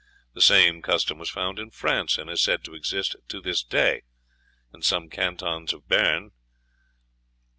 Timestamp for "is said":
2.27-2.63